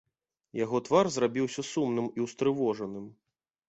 Яго 0.59 0.77
твар 0.87 1.11
зрабіўся 1.17 1.69
сумным 1.71 2.11
і 2.19 2.29
ўстрывожаным. 2.29 3.11